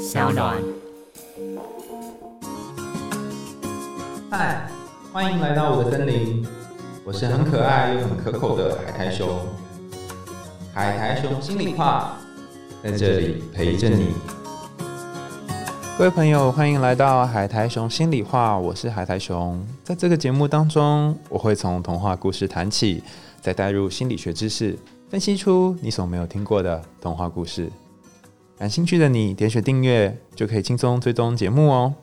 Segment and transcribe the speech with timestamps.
[0.00, 0.56] 小暖。
[4.30, 4.66] 嗨，
[5.12, 6.42] 欢迎来到我的森林，
[7.04, 9.28] 我是很可爱又很可口的海苔熊。
[10.72, 12.16] 海苔熊心里话，
[12.82, 14.14] 在这里陪着你。
[15.98, 19.62] 各位朋友，欢迎来到海苔熊心里话，我是海苔熊。
[19.84, 23.04] 在这个节目当中，我会从童话故事谈起，
[23.42, 24.78] 再带入心理学知识，
[25.10, 27.70] 分析出你所没有听过的童话故事。
[28.60, 31.94] 感兴趣的你，点选订阅就可以轻松追踪节目哦。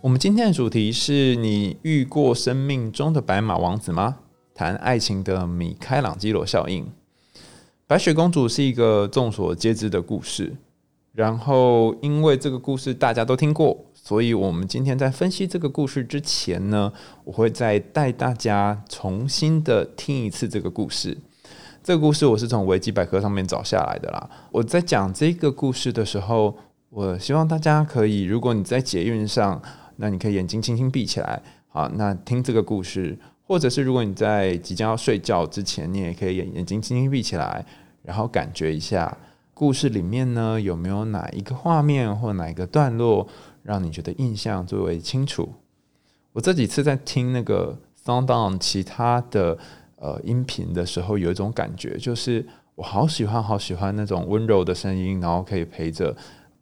[0.00, 4.20] 我们今天的主题是你遇过生命中的白马王子吗？
[4.54, 6.86] 谈爱情的米开朗基罗效应。
[7.86, 10.56] 白雪公主是一个众所皆知的故事，
[11.12, 16.90] 然后因为这个故事大家都听过，所以我们今天在分析这个故事之前呢，
[17.24, 21.18] 我会再带大家重新的听一次这个故事。
[21.84, 24.30] 这个故事我是从维基百科上面找下来的啦。
[24.50, 26.56] 我在讲这个故事的时候，
[26.88, 29.60] 我希望大家可以，如果你在捷运上，
[29.96, 37.62] 那你可以眼睛轻轻闭起来，好，那听这个故事；或者是如果你在即将要睡觉之前，你也可以眼眼睛轻轻闭起来，
[38.02, 39.14] 然后感觉一下
[39.52, 43.28] 故事里面呢有没有哪一个画面或哪一个段落
[43.62, 45.52] 让你觉得印象最为清楚。
[46.32, 49.58] 我这几次在听那个 Sound On 其他的。
[50.04, 56.14] 呃，音频的时候有一种感觉，就是我好喜欢好喜欢那种温柔的声音，然后可以陪着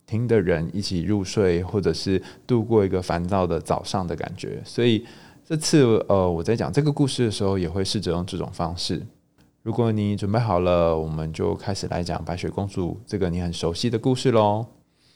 [0.06, 4.62] 听的人一起入睡，或者是度过一个烦躁的早上的感觉。
[4.64, 5.04] 所以
[5.44, 9.04] 这次呃，我在讲这个故事的时候，也会试着用这种方式。
[9.64, 14.64] 如果你准备好了，我们就开始来讲白雪公主这个你很熟悉的故事喽。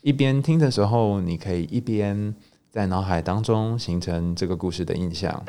[0.03, 2.35] 一边听的时候，你可以一边
[2.71, 5.45] 在脑海当中形成这个故事的印象。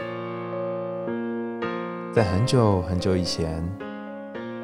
[2.18, 3.64] 在很久很久以前，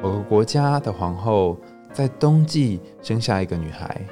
[0.02, 1.56] 某个国家的皇后
[1.92, 4.04] 在冬季生下一个女孩。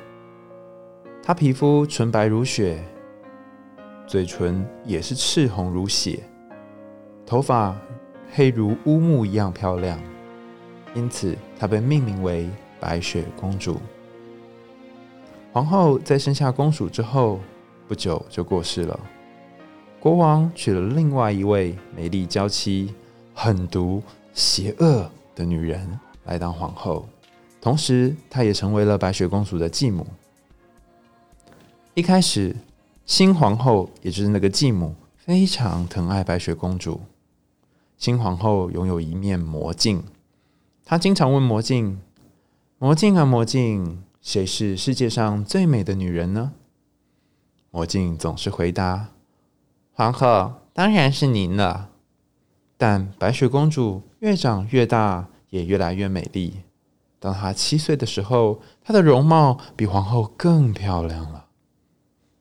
[1.21, 2.81] 她皮肤纯白如雪，
[4.07, 6.21] 嘴唇也是赤红如血，
[7.27, 7.77] 头发
[8.31, 9.99] 黑如乌木一样漂亮，
[10.95, 13.81] 因此她被命名为白雪公主。
[15.53, 17.41] 皇后在生下公主之后
[17.89, 19.01] 不久就过世了，
[19.99, 22.95] 国王娶了另外一位美丽娇妻。
[23.35, 24.03] 狠毒、
[24.35, 27.09] 邪恶的女人来当皇后，
[27.61, 30.07] 同时她也成为了白雪公主的继母。
[31.95, 32.57] 一开始，
[33.05, 37.01] 新皇后也就是那个继母，非常疼爱白雪公主。
[37.99, 40.03] 新皇后拥有一面魔镜，
[40.85, 42.01] 她经常问魔镜
[42.79, 46.53] ：“魔镜啊，魔镜，谁是世界上最美的女人呢？”
[47.71, 49.09] 魔镜总是回答
[49.93, 51.91] ：“皇后，当然是您了。”
[52.83, 56.63] 但白雪公主越长越大，也越来越美丽。
[57.21, 61.45] 当她七岁的时候，她的容貌比皇后更漂亮了。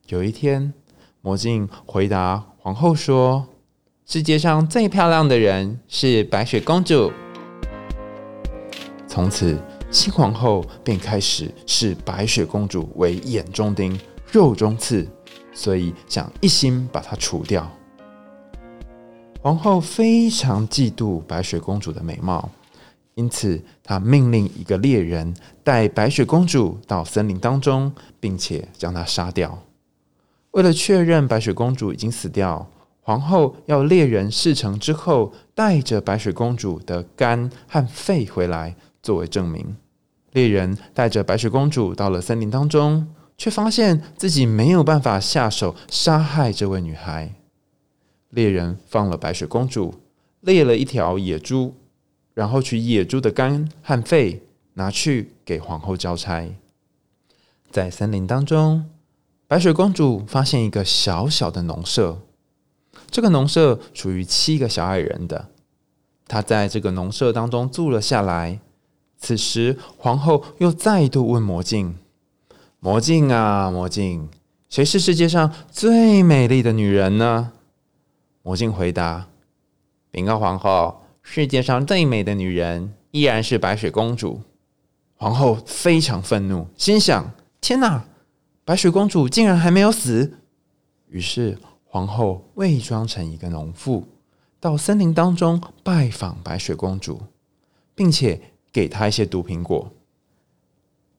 [0.08, 0.74] 有一天，
[1.20, 3.46] 魔镜回答皇后说
[4.04, 7.12] ：“世界上最漂亮的人是白雪公主。”
[9.06, 9.56] 从此，
[9.92, 13.96] 新皇后便开始视白雪公主为眼中钉、
[14.32, 15.08] 肉中刺，
[15.52, 17.70] 所以想一心把她除掉。
[19.42, 22.48] 皇后非常嫉妒白雪公主的美貌，
[23.16, 29.58] 因此她命令一个猎人带白雪公主到森林当中，并且将她杀掉。
[30.52, 32.64] 为了确认白雪公主已经死掉，
[33.00, 39.74] 皇后要猎人事成之后带着白雪公主的肝和肺回来作为证明。
[40.30, 47.34] 猎人带着白雪公主到了森林当中，却发现自己没有办法下手杀害这位女孩。
[48.32, 49.94] 猎人放了白雪公主，
[50.40, 51.74] 猎了一条野猪，
[52.32, 56.50] 然后取野猪的肝和肺拿去给皇后交差。
[57.70, 58.86] 在森林当中，
[59.46, 62.22] 白雪公主发现一个小小的农舍，
[63.10, 65.50] 这个农舍属于七个小矮人的。
[66.26, 68.60] 她在这个农舍当中住了下来。
[69.18, 71.96] 此时，皇后又再度问魔镜
[72.80, 74.28] ：“魔镜啊，魔镜，
[74.70, 77.52] 谁是世界上最美丽的女人呢？”
[78.42, 79.28] 魔镜回答
[80.10, 84.40] ：“禀告皇后，世界上最美的女人依然是白雪公主。”
[85.14, 88.04] 皇后非常愤怒，心想：“天哪，
[88.64, 90.38] 白雪公主竟然还没有死！”
[91.08, 94.08] 于是，皇后伪装成一个农妇，
[94.58, 97.20] 到森林当中拜访白雪公主，
[97.94, 98.40] 并且
[98.72, 99.92] 给她一些毒苹果。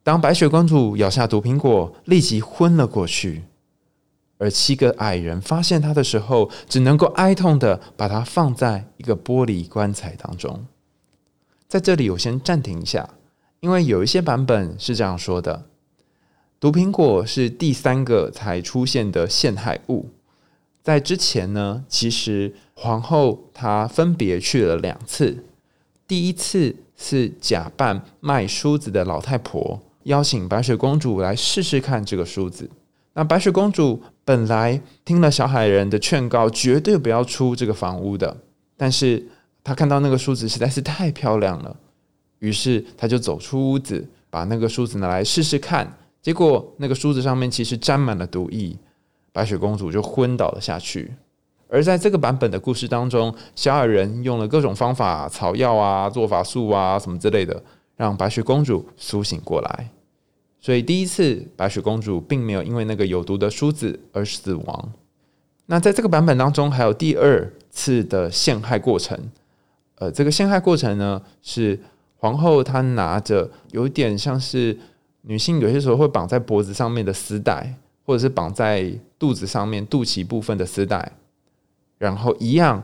[0.03, 3.43] 当白雪公主咬下毒苹果，立即昏了过去。
[4.43, 10.65] 而七个矮人发现他的时候，只能够哀痛的把他放在一个玻璃棺材当中。
[11.69, 13.09] 在这里，我先暂停一下，
[13.61, 15.63] 因为有一些版本是这样说的：
[16.59, 20.09] 毒苹果是第三个才出现的陷害物。
[20.81, 25.45] 在之前呢，其实皇后她分别去了两次。
[26.05, 32.69] 第一次是假扮卖梳子的老太婆，邀请白雪公主来试试看这个梳子。
[33.13, 38.35] 那白雪公主本来听了小矮人的劝告，绝对不要出这个房屋的。
[38.75, 39.23] 但是
[39.63, 41.75] 她看到那个梳子实在是太漂亮了，
[42.39, 45.95] 于是她就走出屋子，把那个梳子拿来试试看。
[46.21, 48.75] 结果那个梳子上面其实沾满了毒液，
[49.31, 51.13] 白雪公主就昏倒了下去。
[51.67, 57.61] 而在这个版本的故事当中，小矮人用了各种方法，草药啊、做法术啊什么之类的，
[57.95, 59.89] 让白雪公主苏醒过来。
[60.63, 64.93] 所以第一次白雪公主并没有因为那个有毒的梳子而死亡。
[65.65, 69.19] 那在这个版本当中，还有第二次的陷害过程。
[69.95, 71.77] 呃，这个陷害过程呢，是
[72.15, 74.79] 皇后她拿着有点像是。
[75.25, 77.75] 女性有些时候会绑在脖子上面的丝带，
[78.05, 81.13] 或者是绑在肚子上面肚脐部分的丝带，
[81.97, 82.83] 然后一样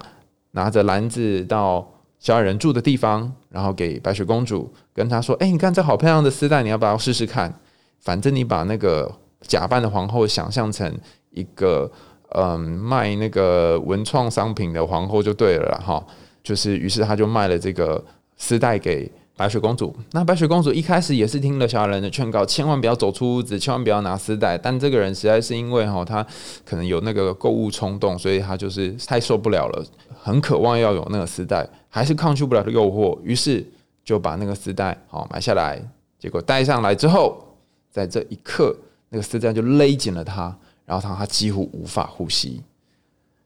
[0.52, 1.86] 拿着篮子到
[2.18, 7.54] 小矮人住的地方，然后给白雪公主，跟她说：“哎，你看这好漂亮的丝带，你要不要试试看？
[8.00, 9.12] 反正你把那个
[9.42, 10.92] 假扮的皇后想象成
[11.32, 11.92] 一个
[12.30, 16.04] 嗯卖那个文创商品的皇后就对了哈。
[16.44, 18.04] 就是，于是他就卖了这个
[18.38, 24.58] 丝带给。”白雪公主，那白雪公主一开始也是听了小矮人的劝告，千万不要走出屋子，千万不要拿丝带。
[24.58, 26.22] 但这个人实在是因为哈，他
[26.66, 29.86] 可能有那个购物冲动，所以他就是太受不了了，
[30.22, 33.66] 很渴望要有那个丝带，还是抗拒不了的诱惑，于是
[34.04, 35.82] 就把那个丝带好买下来。
[36.20, 37.42] 结果戴上来之后，
[37.90, 38.76] 在这一刻，
[39.10, 42.62] 那个丝带就勒紧了他，然后他他几乎无法呼吸。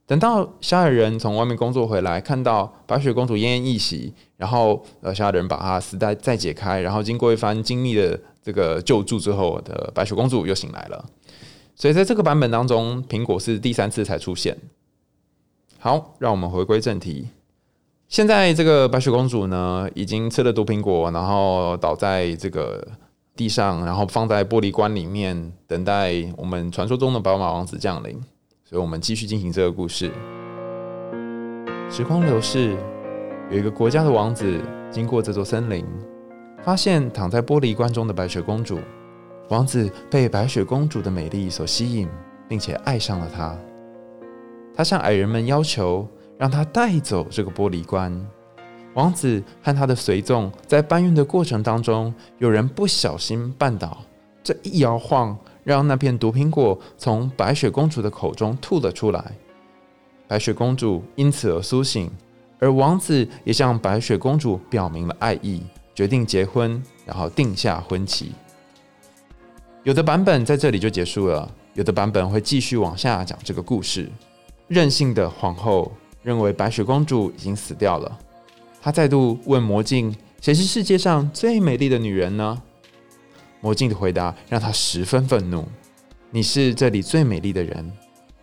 [0.05, 11.05] 等到小矮人从外面工作回来，看到白雪公主奄奄一息，然后呃，小矮人把她丝带再解开，然后经过一番精密的这个救助之后，的白雪公主又醒来了。
[11.75, 14.57] 所以在这个版本当中，苹果是第三次才出现。
[15.79, 17.29] 好，让我们回归正题。
[18.09, 22.85] 现在这个白雪公主呢，已经吃了毒苹果，然后倒在这个
[23.35, 28.21] 地上，然后放在玻璃棺里面，等待我们传说中的白马王子降临。
[28.63, 30.11] 所以我们继续进行这个故事。
[31.89, 32.75] 时光流逝，
[33.51, 34.59] 有一个国家的王子
[34.89, 35.85] 经过这座森林，
[36.63, 38.79] 发现躺在玻璃棺中的白雪公主。
[39.49, 42.07] 王子被白雪公主的美丽所吸引，
[42.47, 43.55] 并且爱上了她。
[44.75, 46.07] 他向矮人们要求，
[46.37, 48.11] 让他带走这个玻璃棺。
[48.93, 53.97] 王子和他的随从在搬运的过程当中，有人不小心绊倒，
[54.43, 55.37] 这一摇晃。
[55.65, 59.31] 让那片毒苹果从白雪公主的口中吐了出来，
[60.27, 62.11] 白雪公主因此而苏醒，
[62.59, 65.63] 而王子也向白雪公主表明了爱意，
[65.95, 68.33] 决定结婚，然后定下婚期。
[69.83, 74.11] 有的版本在这里就结束了，有的版本会继续往下讲这个故事。
[74.67, 75.93] 任性的皇后
[76.23, 78.19] 认为白雪公主已经死掉了，
[78.83, 80.13] 他再度问魔镜
[80.43, 82.61] ：“谁是世界上最美丽的女人呢？”
[83.61, 85.65] 魔镜的回答让他十分愤怒
[86.29, 87.89] ：“你是这里最美丽的人，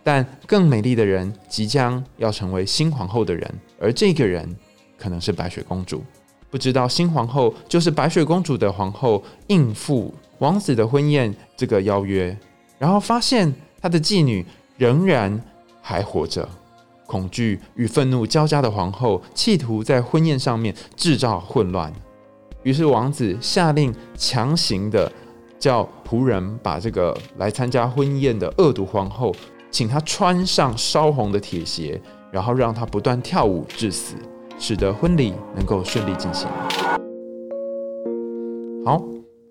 [0.03, 4.49] 但更美丽的人即将要成为新皇后的人，而这个人
[4.97, 6.03] 可能是白雪公主。
[6.49, 12.35] 不知道新皇后就是白雪公主的皇后，应付王子的婚宴这个邀约，
[12.79, 14.43] 然后发现她的妓女
[14.75, 15.39] 仍然
[15.83, 16.49] 还活着。
[17.11, 21.91] 恐惧与愤怒交加的皇后企图在婚宴上面制造混乱。”
[22.63, 25.11] 于是王子下令强行的
[25.59, 29.35] 叫仆人把这个来参加婚宴的恶毒皇后，
[29.69, 31.99] 请她穿上烧红的铁鞋，
[32.31, 34.15] 然后让她不断跳舞致死，
[34.57, 36.47] 使得婚礼能够顺利进行。
[38.85, 39.03] 好，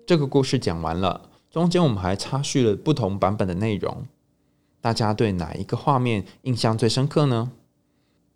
[0.07, 4.05] 这个故事讲完了，中间我们还插叙了不同版本的内容，
[4.81, 7.51] 大家对哪一个画面印象最深刻呢？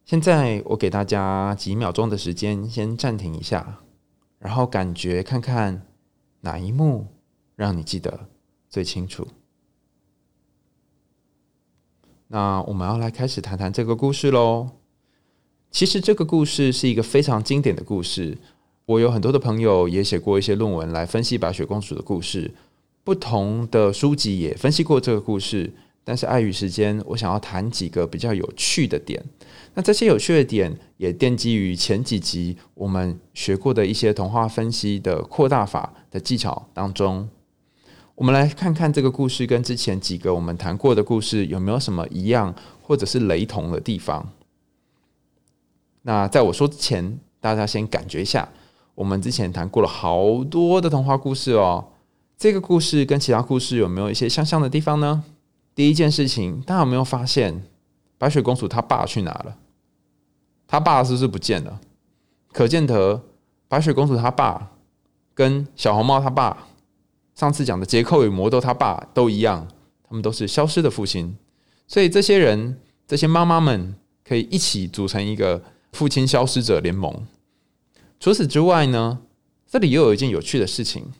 [0.05, 3.79] 现在我给大家几秒钟的时间，先暂停一下。
[4.37, 5.87] 然后感觉看看
[6.41, 7.07] 哪一幕
[7.55, 8.27] 让你记得
[8.69, 9.27] 最清楚。
[12.27, 14.69] 那我们要来开始谈谈这个故事喽。
[15.71, 18.37] 其实这个故事是一个非常经典的故事，
[18.85, 22.53] 我有很多的朋友也写过一些论文来分析白雪公主的故事，
[23.03, 25.73] 不同的书籍也分析过这个故事。
[26.05, 29.21] 但是碍于时间，我想要谈几个比较有趣的点。
[29.73, 37.27] 那这些有趣的点也奠基于前几集我们学过的一些童话分析的扩大法的技巧当中。
[38.13, 44.31] 我们来看看这个故事跟之前几个我们谈过的故事有没有什么一样或者是雷同的地方。
[46.03, 48.47] 那在我说之前，大家先感觉一下，
[48.93, 51.89] 我们之前谈过了好多的童话故事哦。
[52.37, 55.23] 这个故事跟其他故事有没有一些相像的地方呢？
[55.75, 57.65] 第一件事情，大家有没有发现
[58.17, 59.57] 白雪公主她爸去哪了？
[60.65, 61.81] 她爸是不是不见了？
[62.53, 63.21] 可见得
[63.67, 64.71] 白雪公主她爸
[65.33, 66.67] 跟小红帽她爸
[67.35, 69.67] 上次讲的杰克与魔豆他爸都一样，
[70.07, 71.37] 他们都是消失的父亲。
[71.85, 77.27] 所以这些人，这些妈妈们可以一起组成一个父亲消失者联盟。
[78.17, 79.19] 除此之外呢，
[79.67, 81.11] 这里又有一件有趣的事情，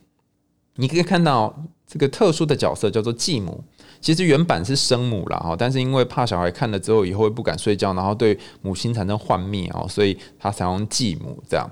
[0.75, 3.65] 你可以看到这个特殊的角色叫做继母。
[4.05, 11.67] 其实原版是生母了哈，但是因为怕小孩看了之后以后会不敢睡觉，然后对母亲产生幻灭哦，所以他采用继母这样。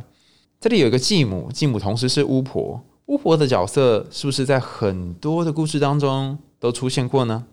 [0.60, 2.82] 这里有一个继母，继母同时是巫婆。
[3.06, 7.46] 巫婆的角色是不是在很多的故事当中都出现过呢？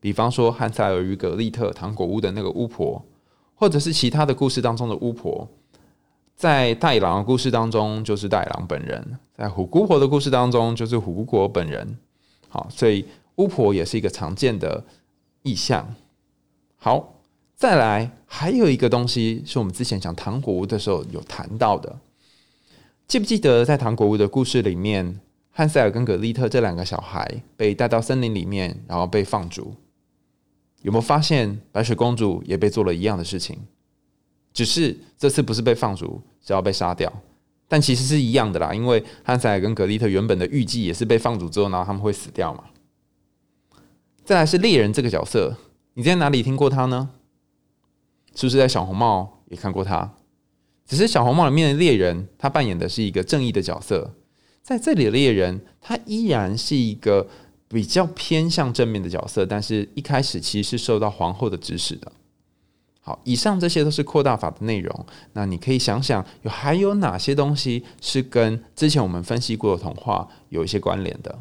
[0.00, 3.04] 比方说汉塞尔与格丽特糖果屋的那个巫婆，
[3.54, 5.46] 或者是其他的故事当中的巫婆，
[6.34, 11.98] 在大野狼的故事当中就是大野狼本人，在虎姑婆的故事当中就是虎姑婆本人。
[12.48, 13.04] 好，所以。
[13.36, 14.84] 巫婆也是一个常见的
[15.42, 15.94] 意象。
[16.76, 17.22] 好，
[17.54, 21.98] 再来还有一个东西是我们之前讲糖果屋的时候有谈到的，
[23.08, 29.74] 记不记得在糖果屋的故事里面，汉塞尔跟格丽特这两个小孩被带到森林里面，然后被放逐。
[30.82, 33.58] 有没有发现白雪公主也被做了一样的事情？
[34.52, 37.12] 只是这次不是被放逐，是要被杀掉。
[37.68, 42.64] 但其实是一样的啦，因为汉塞尔跟格丽特原本的预计也是被放逐之后，然后他们会死掉嘛。
[44.26, 45.56] 再来是猎人这个角色，
[45.94, 47.10] 你在哪里听过他呢？
[48.34, 50.14] 是不是在小红帽也看过他？
[50.84, 54.16] 只是小红帽里面的猎人，他扮演的是一个正义的角色，
[54.62, 57.28] 在这里的猎人，他依然是一个
[57.68, 62.10] 比较偏向正面的角色，但是一开始其实是受到皇后的指使的。
[63.00, 71.38] 好，以上这些都是扩大法的内容，那你可以想想，有还有哪些东西是跟之前我们分析过的童话有一些关联的？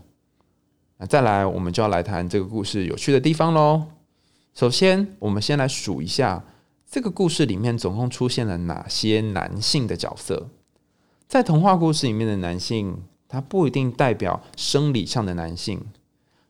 [0.97, 3.83] 那再来，我们就要来谈这个故事有趣的地方喽。
[4.53, 6.45] 首先，我们先来数一下
[6.89, 10.49] 这个故事里面总共出现了哪些男性的角色。
[11.27, 15.81] 在童话故事里面的男性，他不一定代表生理上的男性。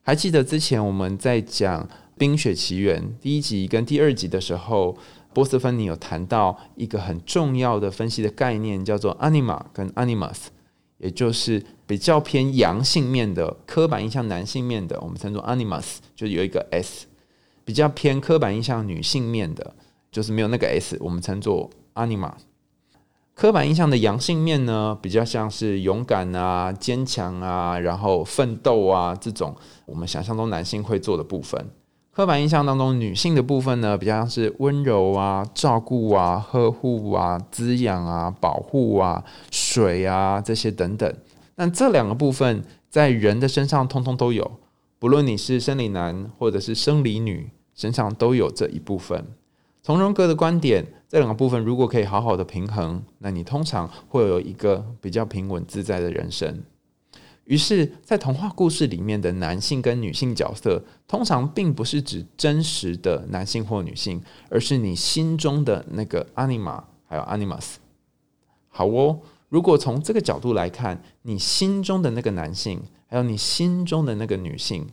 [0.03, 1.83] 还记得之前我们在讲
[2.15, 4.95] 《冰雪奇缘》第一集跟第二集的时候，
[5.33, 10.49] 波斯芬尼有谈到一个很重要的分析的概念，叫做 “anima” 跟 “animus”。
[10.97, 17.05] 也就是比较偏阳性面的刻板印象，男性面的我们称作 animus，就有一个 s；
[17.63, 19.73] 比较偏刻板印象女性面的，
[20.11, 22.31] 就是没有那个 s，我们称作 anima。
[23.35, 29.53] 刻板印象的阳性面呢，比较像是勇敢啊、坚强啊，然后奋斗啊这种
[29.85, 31.69] 我们想象中男性会做的部分。
[32.13, 41.13] 刻板印象当中，女性的部分呢，比较像是温柔啊、照顾啊、呵护啊、滋养啊、保护啊、水啊这些等等。
[41.55, 44.59] 那这两个部分在人的身上通通都有，
[44.99, 49.25] 不论你是生理男或者是生理女，身上都有这一部分。
[49.81, 56.63] 从荣格的观点，这两个部分如果可以好好的平衡，那你通常会有一个比较平稳自在的人生。
[57.43, 64.19] 于是，在童话故事里面的男性跟女性角色，通常并不是指真实的男性或女性，
[64.49, 67.75] 而是你心中的那个 anima，还有 animus。
[68.69, 74.87] 好哦，如果从这个角度来看，你心中的那个男性，还有你心中的那个女性，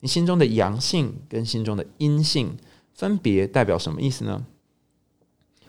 [0.00, 2.56] 你心中的阳性跟心中的阴性，
[2.94, 4.46] 分别代表什么意思呢？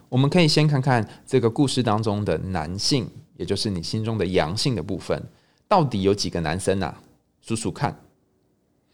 [0.08, 5.28] 我们可以先看看这个故事当中的男性，也就是你心中的阳性的部分。
[5.66, 7.02] 到底有几个男生啊？
[7.42, 8.00] 数数看。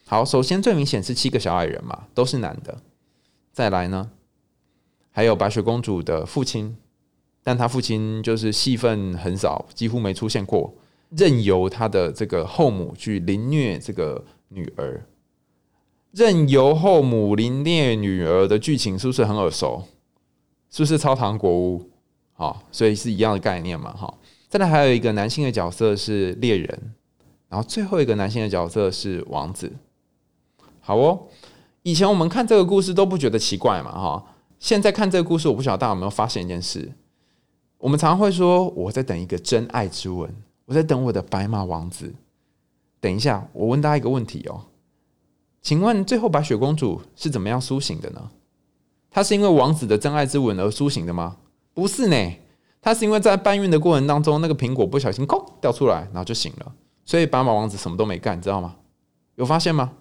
[0.06, 2.82] 好，首先最明显是七个小矮人嘛，都是男的。
[3.52, 4.10] 再来呢，
[5.12, 6.76] 还有白雪公主的父亲，
[7.44, 10.74] 但他父亲就是戏份很少，几乎没出现过，
[11.10, 15.06] 任由他的这个后母去凌虐这个女儿。
[16.10, 19.84] 任由后母凌虐女儿的剧情是不是很耳熟？
[20.70, 21.90] 是不是超糖果屋？
[22.32, 24.12] 好，所以是一样的概念嘛，哈。
[24.48, 26.94] 再来还有一个男性的角色是猎人，
[27.48, 29.72] 然后最后一个男性的角色是王子。
[30.80, 31.26] 好哦，
[31.82, 34.24] 以前我们看这个故事都不觉得奇怪嘛，哈。
[34.58, 36.92] 现在看这个故事，我不晓得大家有没有发现一件事：
[37.84, 42.14] 我们常常会说我在等一个真爱之吻，我在等我的白马王子。
[42.98, 44.62] 等一下，我问大家一个问题哦，
[45.60, 48.30] 请问最后白雪公主是怎么样苏醒的呢？
[49.10, 51.36] 她是因为王子的真爱之吻而苏醒的吗？
[51.74, 52.32] 不是呢。
[52.80, 56.72] 她是因为在搬运的过程当中，那个苹果不小心空掉出来，然后就醒了。
[57.04, 58.76] 所以白马王子什么都没干，知道吗？
[59.34, 59.92] 有发现吗？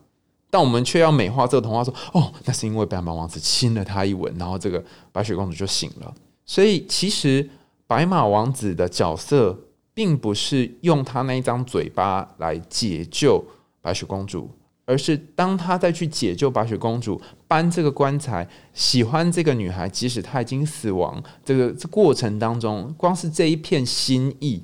[0.49, 6.15] 但我们却要美化这个童话，说哦，那是因为白马王子亲了她一吻，然后这个白雪公主就醒了。
[6.45, 7.49] 所以其实
[7.93, 9.55] 白马王子的角色
[9.93, 13.45] 并不是用他那一张嘴巴来解救
[13.81, 14.49] 白雪公主，
[14.85, 24.63] 而是当他再去解救白雪公主，搬这个棺材，喜欢这个女孩，即使她已经死亡，这个过程当中，光是这一片心意，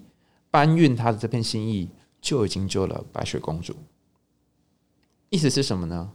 [0.49, 1.87] 搬运他的这片心意，
[2.19, 3.75] 就已经救了白雪公主。
[5.29, 6.09] 意思是什么呢？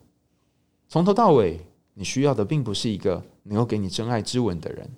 [0.89, 1.61] 从头到尾，
[1.95, 4.91] 你需要的并不是一个能够给你真爱之吻的人。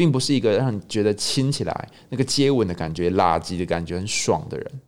[0.00, 4.80] 并不是一个让你觉得亲起来那个接吻的感觉、垃圾的感觉很爽的人，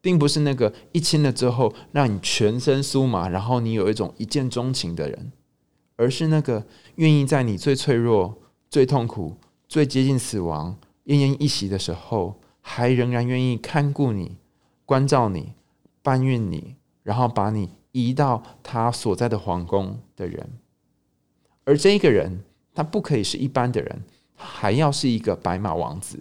[0.00, 5.32] 并不是那个一亲了之后让你全身酥麻，然后你有一种一见钟情的人，
[5.96, 6.64] 而是那个
[6.94, 8.38] 愿意在你最脆弱、
[8.70, 9.36] 最痛苦、
[9.68, 14.38] 最接近死亡、奄奄一息的时候，还仍然愿意看顾你、
[14.86, 15.52] 关照你、
[16.00, 20.48] 搬运你，然后把你移到他所在的皇宫的人。
[21.64, 24.02] 而这一个人，他不可以是一般的人。
[24.40, 26.18] 还要是一个白马王子，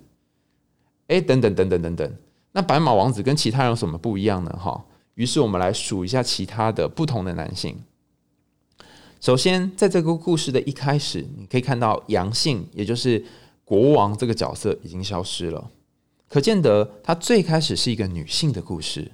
[1.08, 2.16] 哎，等等等等等等，
[2.52, 4.60] 那白马王子跟其他人有什么不一样呢？
[4.60, 4.84] 哈，
[5.14, 7.78] 于是我们来数一下其他的不同的男性。
[9.22, 13.24] 首先，在这个故事的一开始，你可以看到阳性，也就是
[13.64, 15.70] 国王这个角色已经消失了，
[16.28, 19.12] 可见得他最开始是一个女性的故事。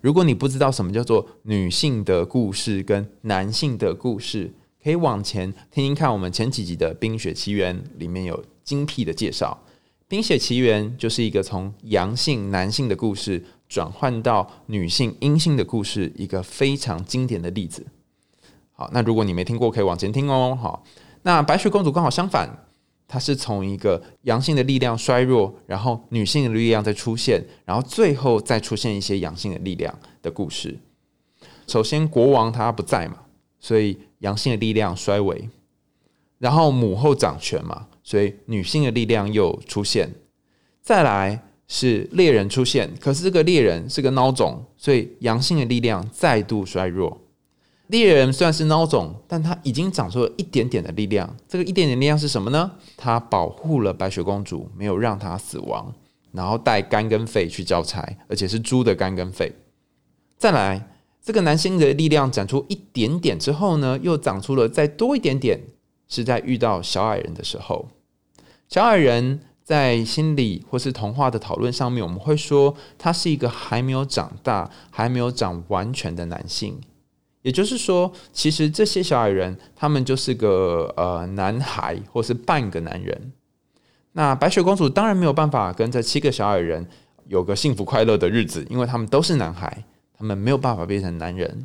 [0.00, 4.52] 如果你不知道什么叫做女性的故事跟男性的故事，
[4.88, 9.62] 可以往前听听看，我们前几集的《冰雪奇缘》里面有精辟的介绍。
[10.08, 17.86] 《冰雪奇缘》就是一个从阳性男性的故事转换到女性阴性的故事，一个非常经典的例子。
[18.72, 20.58] 好，那如果你没听过，可以往前听哦。
[20.58, 20.82] 好，
[21.20, 22.48] 那白雪公主刚好相反，
[23.06, 30.78] 她是从一个阳性的力量衰弱，然后女性的力量再出现，然后最后再出现一些阳性的力量的故事。
[31.66, 33.18] 首先，国王他不在嘛，
[33.60, 33.98] 所以。
[34.18, 35.48] 阳性的力量衰微，
[36.38, 40.12] 然后母后掌权嘛，所以女性的力量又出现。
[40.82, 47.16] 再来是猎人出现，可是这个猎人是个孬种，所以阳性的力量再度衰弱。
[47.86, 51.36] 猎人虽然是孬种，但他已经长出了一点点的力量。
[51.46, 52.72] 这个一点点力量是什么呢？
[52.96, 55.94] 他保护了白雪公主，没有让她死亡，
[56.32, 59.52] 然后带肝跟肺去交差，而且是猪的肝跟肺。
[60.36, 60.88] 再来。
[61.28, 65.60] 这个男性的力量长出一点点之后呢，又长出了再多一点点，
[66.08, 67.86] 是在遇到小矮人的时候。
[68.66, 76.80] 小矮人在心理或是童话的讨论上面，我们会说他是一个还没有长大、还没有长完全的男性。
[77.42, 83.32] 也就是说，其实这些小矮人他们就是个呃男孩或是半个男人。
[84.12, 86.88] 那白雪公主当然没有办法跟这七个小矮人
[87.26, 89.84] 有个幸福快乐的日子，因为他们都是男孩。
[90.18, 91.64] 他们没有办法变成男人，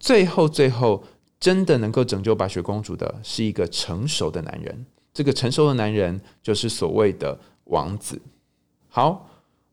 [0.00, 1.04] 最后最后
[1.38, 4.84] 真的能够拯救白雪公主的是一个成熟的男人。
[5.14, 8.20] 这个成熟的男人就是所谓的王子。
[8.88, 9.28] 好，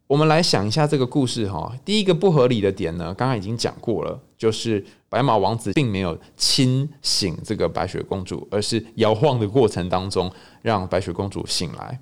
[0.06, 1.76] 我们来想一下这个故事哈。
[1.84, 12.00] 第一个不合理的点呢，刚刚已经讲过了，就是白马王子并没有亲醒这个白雪公主，而是摇晃的过程当中让白雪公主醒来。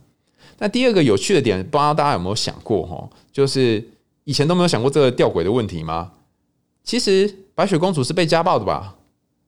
[0.58, 3.93] 那第二个有趣的点，不知道大家有没有想过哈，就是。
[4.26, 6.12] 以前都没有想过这个吊诡的问题吗？
[6.84, 8.96] 其实白雪公主是被家暴的吧？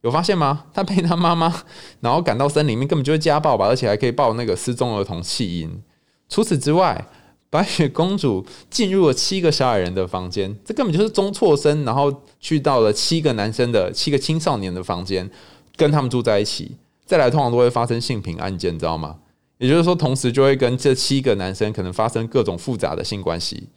[0.02, 0.66] 有发现吗？
[0.74, 1.64] 她被她妈妈
[2.02, 5.82] 然后赶到森林里面，根本就是家暴吧，而且还可以报那个失踪儿童弃婴。
[6.30, 7.08] 除此之外，
[7.50, 15.30] 白雪公主进入了七个小矮人的房间，这根本就是中错身，然后去到了七个男生的七个青少年的房间，
[15.76, 16.76] 跟他们住在一起。
[17.06, 19.18] 再来，通常都会发生性平案件，知道吗？
[19.58, 23.70] 也就是说，同时就会跟这七个男生可能发生各种复杂的性关系。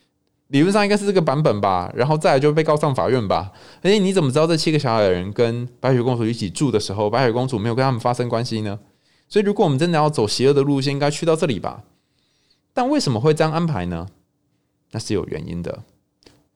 [0.48, 3.52] 理论上应该是这个版本吧，然后再来就被告上法院吧。
[3.82, 8.78] 而且你怎么知道这七个小矮人跟白雪公主一起住的时候，白雪公主没有跟他们发生关系呢？
[9.28, 11.84] 所以如果我们真的要走邪恶的路线，应该去到这里吧。
[12.72, 14.08] 但为什么会这样安排呢？
[14.92, 15.82] 那是有原因的。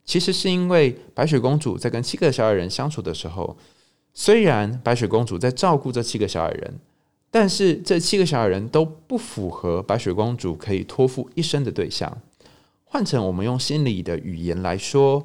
[0.05, 3.59] 其实是因为白雪公主在跟七个小矮人相处的时候，
[4.15, 6.81] 虽然白雪公主在照顾这七个小矮人，
[7.31, 12.17] 但是这七个小矮人都不符合白雪公主可以托付一生的对象。
[12.93, 15.25] 换成我们用心理的语言来说，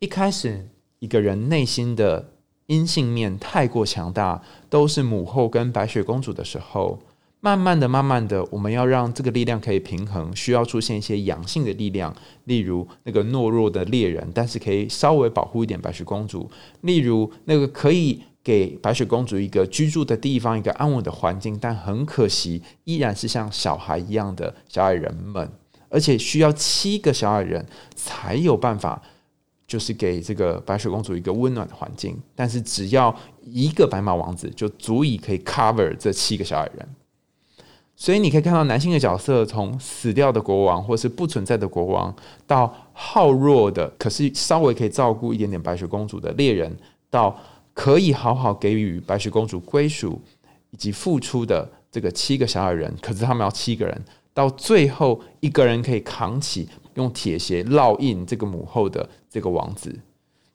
[0.00, 2.32] 一开始一个人内心的
[2.66, 6.98] 阴性面太过强大，都是母后跟白雪公主的时候，
[7.38, 12.12] 慢慢的、慢慢的，我们要让这个力量可以平衡，需要出现一些阳性的力量，
[12.46, 25.48] 例如那个懦弱的猎人，但是可以稍微保护一点白雪公主；例如那个可以给白雪公主一个居住的地方，一个安稳的环境，但很可惜，依然是像小孩一样的小矮人们。
[25.88, 29.02] 而且需要七个小矮人才有办法，
[29.66, 32.16] 就是给这个白雪公主一个温暖的环境。
[32.34, 36.88] 但是只要一个白马王子就足以可以 cover 这七个小矮人。
[38.00, 42.14] 所以你可以看到男性的角色从死掉的国王或是不存在的国王，
[42.46, 46.76] 到好弱的可是稍微可以照顾一点点白雪公主的猎人，
[47.10, 47.36] 到
[47.74, 50.22] 可以好好给予白雪公主归属
[50.70, 54.04] 以及付出的这个七个小矮人，可是他们要七个人，
[54.38, 59.92] 到最后一个人可以扛起用铁鞋烙印这个母后的这个王子。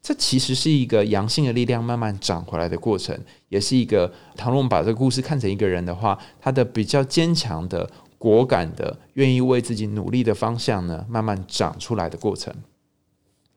[0.02, 3.14] 这其实是一个阳性的力量慢慢长回来的过程，
[3.50, 12.56] 也是一个倘若我们把这个故事看成一个人的话，他的比较坚强的、果敢的、愿意为自己努力的方向呢，慢慢长出来的过程。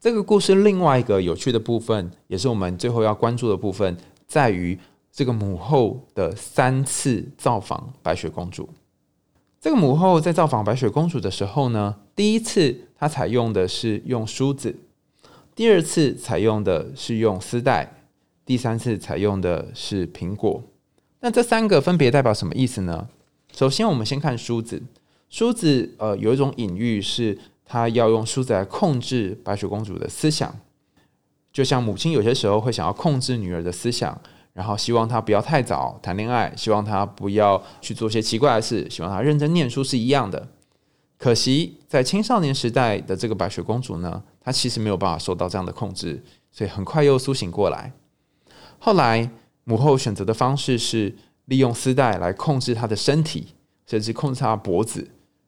[0.00, 4.76] 这个故事另外一个有趣的部分，也是我们最后要关注的部分，在于
[5.12, 8.68] 这个母后的三次造访白雪公主。
[9.66, 14.72] 这个母后在造访白雪公主的时候呢，第一次她采用的是用梳子。
[15.57, 18.05] 第二次采用的是用丝带，
[18.44, 20.62] 第三次采用的是苹果。
[21.18, 23.09] 那这三个分别代表什么意思呢？
[23.52, 24.81] 首先，我们先看梳子。
[25.29, 30.61] 梳子，呃，有一种隐喻是，她要用梳子来控制白雪公主的思想，
[31.52, 34.16] 就像母亲有些时候会想要控制女儿的思想，
[34.57, 40.49] 然后希望她不要太早谈恋爱，希望她不要去做些奇怪的事，希望她认真念书是一样的。
[41.19, 44.23] 可惜，在青少年时代的这个白雪公主呢？
[44.40, 47.92] 她其实没有办法受到这样的控制，所以很快又苏醒过来。
[48.79, 49.31] 后来
[49.64, 51.14] 母后选择的方式是
[51.45, 53.49] 利用丝带来控制她的身体，
[53.87, 55.07] 甚至控制她脖子，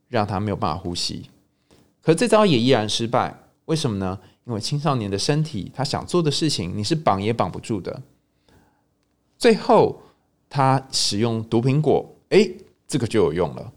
[0.09, 1.31] 让她没有办法呼吸。
[2.03, 4.19] 可这招也依然失败，为什么呢？
[4.45, 8.01] 因为青少年的身体，他想做的事情，你是绑也绑不住的。
[9.39, 10.03] 最后
[10.51, 13.73] 他使用毒苹果，诶，这个就有用了。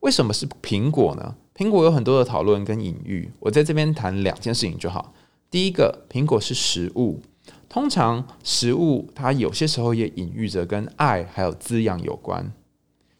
[0.00, 1.36] 为什么是苹果呢？
[1.54, 5.14] 苹果有很多的讨论跟隐喻，我在这边谈两件事情就好。
[5.50, 7.22] 第一个，苹果是食物，
[7.68, 12.52] 通常食物它有些时候也隐喻着跟爱还有滋养有关。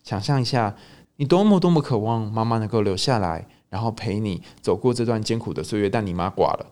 [0.02, 0.76] 想象一下，
[1.16, 6.66] 你多么多么渴望妈妈能够留下来，然后陪你走过这段艰苦的岁月，但你妈挂了。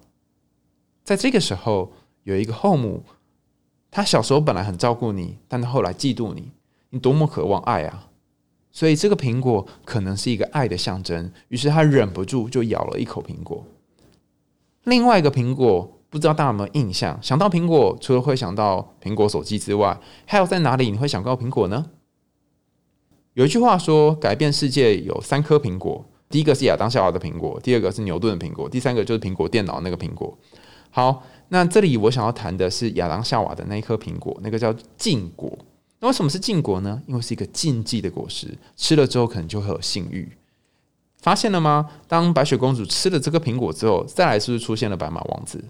[1.03, 1.93] 在这个时候，
[2.25, 3.05] 有一个后母，
[3.95, 6.51] 他小时候本来很照顾你，但他后来嫉妒你，
[6.91, 8.09] 你多么渴望爱啊！
[8.73, 13.65] 所以这个苹果可能是一个爱的象征，于是他忍不住就咬了一口苹果。
[14.83, 17.17] 另外一个苹果，不知道大家有没有印象？
[17.23, 21.87] 想到苹果，除了会想到苹果手机之外，还有在哪里你会想到苹果呢？
[23.35, 30.37] 有一句话说，改变世界有三颗苹果，第一个是亚当夏娃的苹果，第二个是牛顿的苹果，第三个就是苹果电脑那个苹果。
[30.91, 35.57] 好，那这里我想要谈的是亚当夏娃的那一颗苹果，那个叫禁果。
[36.01, 37.03] 那为什么是禁果呢？
[37.07, 40.29] 因为是一个禁忌的果实，吃了之后可能就会有性欲。
[41.19, 41.89] 发现了吗？
[42.07, 45.65] 当白雪公主吃了这个苹果之后，再来是不是出现了白马王子？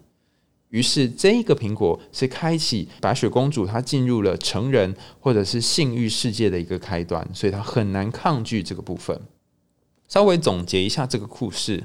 [0.71, 9.21] 于是这一个苹果是开启白雪公主她进入了成人或者是性欲世界的一个开端，所以她很难抗拒这个部分。
[10.09, 11.85] 稍微总结一下这个故事，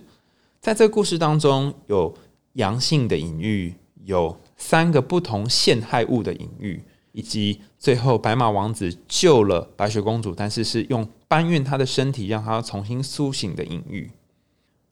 [0.59, 2.17] 在这个故事当中有
[2.53, 6.83] 阳性的隐喻，有三个不同陷害物的隐喻。
[7.11, 14.11] 以及最后，白马王子救了白雪公主，但是是用搬运她的身体，让她重新苏醒的隐喻。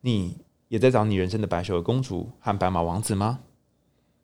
[0.01, 0.35] 你
[0.67, 3.41] 也在找你人生的白雪公主和白马王子吗？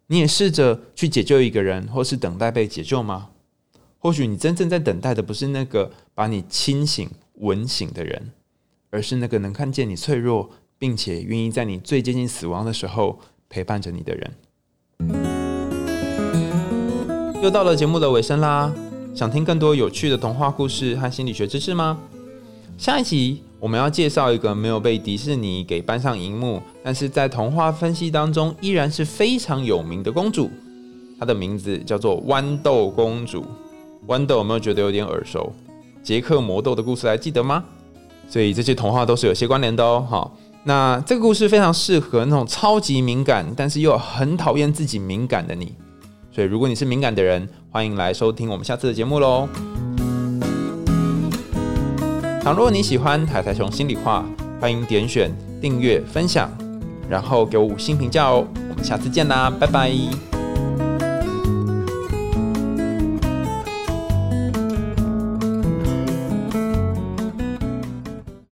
[0.07, 3.29] 你也试着去解救一个人，或是等待被解救吗？
[3.99, 8.31] 或许你真正在等待的不是那个把你清醒、吻醒的人，
[8.89, 10.49] 而是那个能看见你脆弱，
[10.83, 13.17] 并且愿意在你最接近死亡的时候
[13.47, 14.31] 陪伴着你的人。
[17.41, 18.69] 又到了节目的尾声啦，
[19.15, 21.97] 想听更多有趣的童话故事和心理学知识吗？
[22.77, 30.51] 下一集我们要介绍一个没有被迪士尼给搬上荧幕，但是在童话分析当中依然是非常有名的公主，
[31.17, 33.45] 她的名字叫做豌豆公主。
[34.07, 35.53] 豌豆有没有觉得有点耳熟？
[36.03, 37.63] 杰克魔豆的故事还记得吗？
[38.27, 40.05] 所以这些童话都是有些关联的哦。
[40.09, 40.35] 好，
[40.65, 45.75] 那这个故事非常适合那种超级敏感，但是又很讨厌自己敏感的你。
[46.31, 49.47] 所以，如果你是敏感的人，欢迎来收听我们下次的节目喽。
[52.41, 54.25] 倘若你喜欢海苔熊心里话，
[54.59, 56.49] 欢迎点选订阅、分享，
[57.09, 58.47] 然后给我五星评价哦。
[58.69, 60.32] 我们下次见啦，拜拜。